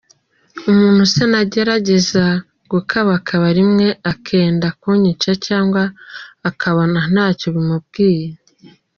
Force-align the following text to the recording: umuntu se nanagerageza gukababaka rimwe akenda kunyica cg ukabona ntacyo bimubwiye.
umuntu 0.71 1.03
se 1.13 1.23
nanagerageza 1.27 2.25
gukababaka 2.71 3.33
rimwe 3.57 3.87
akenda 4.11 4.67
kunyica 4.81 5.29
cg 5.45 5.73
ukabona 6.49 6.99
ntacyo 7.13 7.47
bimubwiye. 7.55 8.25